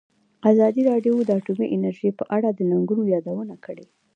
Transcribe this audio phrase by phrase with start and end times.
[0.51, 3.85] ازادي راډیو د اټومي انرژي په اړه د ننګونو یادونه کړې.